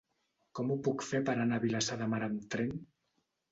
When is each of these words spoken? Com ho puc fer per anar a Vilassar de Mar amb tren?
Com 0.59 0.71
ho 0.71 0.77
puc 0.87 1.05
fer 1.09 1.21
per 1.29 1.35
anar 1.45 1.61
a 1.61 1.63
Vilassar 1.67 2.01
de 2.01 2.09
Mar 2.17 2.25
amb 2.31 2.51
tren? 2.57 2.75